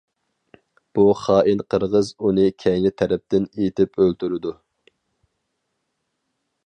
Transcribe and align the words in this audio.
بۇ 0.99 1.03
خائىن 1.23 1.61
قىرغىز 1.73 2.09
ئۇنى 2.29 2.47
كەينى 2.65 2.93
تەرەپتىن 3.03 3.45
ئېتىپ 3.51 4.01
ئۆلتۈرىدۇ. 4.01 4.55